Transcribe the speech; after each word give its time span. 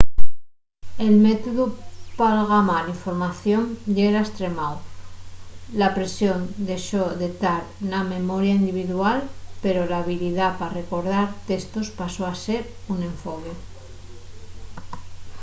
el 1.05 1.13
métodu 1.25 1.63
p'algamar 2.17 2.83
información 2.95 3.61
yera 3.97 4.21
estremáu 4.27 4.75
la 5.79 5.89
presión 5.97 6.39
dexó 6.69 7.03
de 7.21 7.29
tar 7.43 7.63
na 7.91 7.99
memoria 8.15 8.57
individual 8.61 9.17
pero 9.63 9.79
la 9.91 9.97
habilidá 10.01 10.47
pa 10.59 10.73
recordar 10.79 11.25
testos 11.49 11.87
pasó 11.99 12.23
a 12.27 12.33
ser 12.45 12.61
un 12.93 12.99
enfoque 13.11 13.53